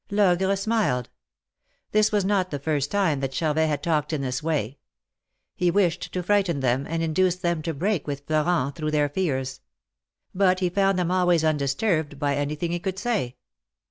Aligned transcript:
Logre 0.09 0.55
smiled. 0.55 1.11
This 1.91 2.11
was 2.11 2.25
not 2.25 2.49
the 2.49 2.57
first 2.57 2.89
time 2.89 3.19
that 3.19 3.33
Charvet 3.35 3.67
had 3.69 3.83
talked 3.83 4.11
in 4.11 4.21
this 4.23 4.41
way. 4.41 4.79
He 5.55 5.69
wished 5.69 6.11
to 6.11 6.23
frighten 6.23 6.61
them, 6.61 6.87
and 6.89 7.03
induce 7.03 7.35
them 7.35 7.61
to 7.61 7.73
break 7.75 8.07
with 8.07 8.23
Florent, 8.25 8.75
through 8.75 8.89
their 8.89 9.09
fears. 9.09 9.61
But 10.33 10.59
he 10.59 10.69
found 10.71 10.97
them 10.97 11.11
always 11.11 11.43
undisturbed 11.43 12.17
by 12.17 12.35
anything 12.35 12.71
he 12.71 12.79
could 12.79 12.97
say. 12.97 13.35